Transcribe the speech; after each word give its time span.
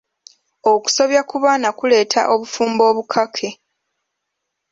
Okusobya 0.71 1.21
ku 1.29 1.35
baana 1.43 1.69
kuleeta 1.77 2.21
obufumbo 2.33 2.81
obukake. 2.91 3.49